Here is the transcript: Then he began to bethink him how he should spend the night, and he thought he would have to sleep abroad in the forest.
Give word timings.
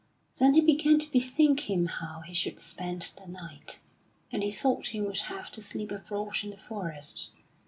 Then 0.39 0.55
he 0.55 0.61
began 0.61 0.97
to 0.97 1.11
bethink 1.11 1.69
him 1.69 1.85
how 1.85 2.21
he 2.21 2.33
should 2.33 2.59
spend 2.59 3.11
the 3.19 3.27
night, 3.29 3.81
and 4.31 4.41
he 4.41 4.49
thought 4.49 4.87
he 4.87 4.99
would 4.99 5.19
have 5.19 5.51
to 5.51 5.61
sleep 5.61 5.91
abroad 5.91 6.37
in 6.41 6.49
the 6.49 6.57
forest. 6.57 7.29